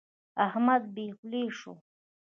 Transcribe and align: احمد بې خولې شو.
احمد 0.45 0.83
بې 0.93 1.05
خولې 1.17 1.43
شو. 1.59 1.73